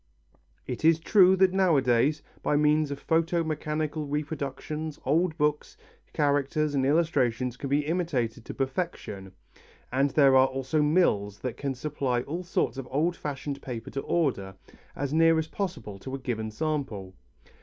It 0.65 0.83
is 0.83 0.99
true 0.99 1.35
that 1.35 1.53
nowadays, 1.53 2.23
by 2.41 2.55
means 2.55 2.89
of 2.89 2.97
photo 2.97 3.43
mechanical 3.43 4.07
reproductions 4.07 4.97
old 5.05 5.37
books, 5.37 5.77
characters 6.11 6.73
and 6.73 6.83
illustrations 6.87 7.55
can 7.55 7.69
be 7.69 7.85
imitated 7.85 8.43
to 8.45 8.53
perfection, 8.55 9.31
and 9.91 10.09
there 10.09 10.35
are 10.35 10.47
also 10.47 10.81
mills 10.81 11.37
that 11.41 11.55
can 11.55 11.75
supply 11.75 12.21
all 12.23 12.41
sorts 12.41 12.77
of 12.79 12.87
old 12.89 13.15
fashioned 13.15 13.61
paper 13.61 13.91
to 13.91 14.01
order, 14.01 14.55
as 14.95 15.13
near 15.13 15.37
as 15.37 15.47
possible 15.47 15.99
to 15.99 16.15
a 16.15 16.17
given 16.17 16.49
sample. 16.49 17.13